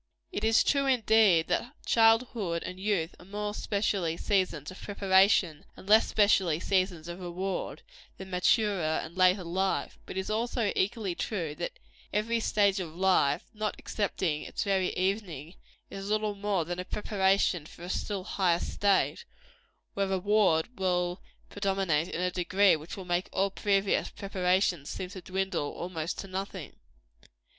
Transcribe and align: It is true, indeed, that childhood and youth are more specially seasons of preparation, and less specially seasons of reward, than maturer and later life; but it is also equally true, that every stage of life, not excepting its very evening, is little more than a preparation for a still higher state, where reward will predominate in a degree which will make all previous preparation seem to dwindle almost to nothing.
It 0.31 0.43
is 0.43 0.63
true, 0.63 0.87
indeed, 0.87 1.47
that 1.49 1.75
childhood 1.85 2.63
and 2.63 2.79
youth 2.79 3.13
are 3.19 3.25
more 3.25 3.53
specially 3.53 4.17
seasons 4.17 4.71
of 4.71 4.81
preparation, 4.81 5.63
and 5.77 5.87
less 5.87 6.07
specially 6.07 6.59
seasons 6.59 7.07
of 7.07 7.19
reward, 7.19 7.83
than 8.17 8.31
maturer 8.31 8.99
and 9.03 9.15
later 9.15 9.43
life; 9.43 9.99
but 10.07 10.17
it 10.17 10.19
is 10.21 10.31
also 10.31 10.71
equally 10.75 11.13
true, 11.13 11.53
that 11.53 11.77
every 12.11 12.39
stage 12.39 12.79
of 12.79 12.95
life, 12.95 13.43
not 13.53 13.75
excepting 13.77 14.41
its 14.41 14.63
very 14.63 14.89
evening, 14.95 15.53
is 15.91 16.09
little 16.09 16.33
more 16.33 16.65
than 16.65 16.79
a 16.79 16.83
preparation 16.85 17.67
for 17.67 17.83
a 17.83 17.87
still 17.89 18.23
higher 18.23 18.57
state, 18.57 19.23
where 19.93 20.07
reward 20.07 20.79
will 20.79 21.21
predominate 21.51 22.07
in 22.07 22.21
a 22.21 22.31
degree 22.31 22.75
which 22.75 22.97
will 22.97 23.05
make 23.05 23.29
all 23.31 23.51
previous 23.51 24.09
preparation 24.09 24.83
seem 24.83 25.09
to 25.11 25.21
dwindle 25.21 25.71
almost 25.73 26.17
to 26.17 26.27
nothing. 26.27 26.77